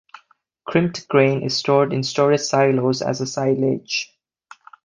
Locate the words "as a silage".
3.03-4.09